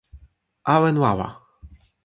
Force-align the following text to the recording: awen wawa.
awen 0.73 0.97
wawa. 1.03 1.27